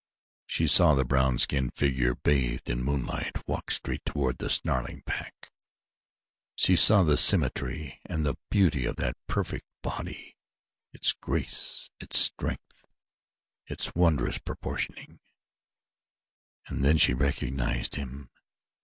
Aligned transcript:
She 0.47 0.65
saw 0.65 0.95
the 0.95 1.05
brown 1.05 1.37
skinned 1.37 1.75
figure 1.75 2.15
bathed 2.15 2.71
in 2.71 2.83
moonlight 2.83 3.47
walk 3.47 3.69
straight 3.69 4.03
toward 4.03 4.39
the 4.39 4.49
snarling 4.49 5.03
pack. 5.03 5.51
She 6.55 6.75
saw 6.75 7.03
the 7.03 7.15
symmetry 7.17 7.99
and 8.07 8.25
the 8.25 8.35
beauty 8.49 8.85
of 8.87 8.95
that 8.95 9.15
perfect 9.27 9.67
body 9.83 10.35
its 10.91 11.13
grace, 11.13 11.91
its 11.99 12.17
strength, 12.17 12.83
its 13.67 13.93
wondrous 13.93 14.39
proportioning, 14.39 15.19
and 16.67 16.83
then 16.83 16.97
she 16.97 17.13
recognized 17.13 17.93
him. 17.93 18.31